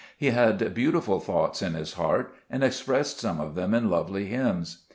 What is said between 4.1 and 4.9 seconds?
hymns.